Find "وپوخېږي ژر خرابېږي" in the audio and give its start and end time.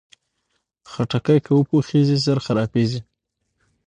1.53-2.99